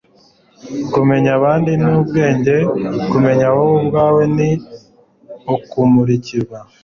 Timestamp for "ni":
1.81-1.89, 4.35-4.49